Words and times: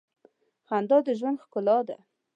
خندا 0.67 0.97
د 1.05 1.07
ژوند 1.19 1.41
ښکلا 1.43 1.77
ده. 1.87 1.97